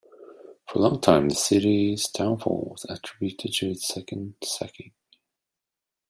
For 0.65 0.79
a 0.79 0.81
long 0.81 0.99
time, 0.99 1.29
the 1.29 1.35
city's 1.35 2.07
downfall 2.07 2.69
was 2.71 2.85
attributed 2.89 3.53
to 3.53 3.69
its 3.69 3.87
second 3.87 4.33
sacking. 4.43 4.93